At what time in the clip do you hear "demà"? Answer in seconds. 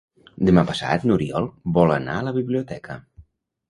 0.47-0.63